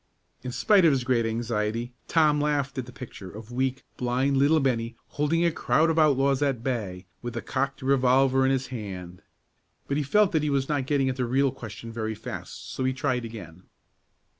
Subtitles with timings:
[0.41, 4.59] In spite of his great anxiety, Tom laughed at the picture of weak, blind little
[4.59, 9.21] Bennie holding a crowd of outlaws at bay, with a cocked revolver in his hand.
[9.87, 12.83] But he felt that he was not getting at the real question very fast, so
[12.83, 13.65] he tried again.